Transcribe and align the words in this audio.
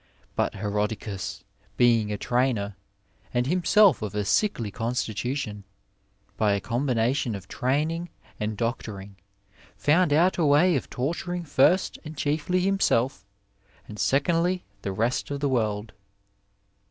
But 0.35 0.53
Herodious, 0.55 1.43
being 1.77 2.11
a 2.11 2.17
trainer, 2.17 2.75
and 3.35 3.45
himself 3.45 4.01
of 4.01 4.15
a 4.15 4.25
sickly 4.25 4.71
constitution, 4.71 5.63
by 6.37 6.53
a 6.53 6.59
combination 6.59 7.35
of 7.35 7.47
trainii^ 7.47 8.07
and 8.39 8.57
doctoring 8.57 9.17
found 9.77 10.11
out 10.11 10.39
a 10.39 10.43
way 10.47 10.75
of 10.75 10.89
torturing 10.89 11.43
first 11.43 11.99
and 12.03 12.17
chiefly 12.17 12.61
Jbimselt 12.65 13.21
and 13.87 13.99
secondly 13.99 14.63
the 14.81 14.91
rest 14.91 15.29
of 15.29 15.39
the 15.39 15.47
world. 15.49 15.93